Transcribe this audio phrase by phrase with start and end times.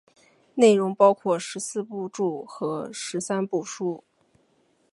[0.55, 4.03] 内容包括十四部注和十三部疏。